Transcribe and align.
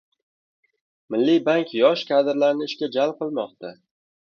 Milliy 1.15 1.41
bank 1.51 1.75
yosh 1.81 2.05
kadrlarni 2.13 2.69
ishga 2.71 2.91
jalb 2.99 3.17
qilmoqda 3.23 3.75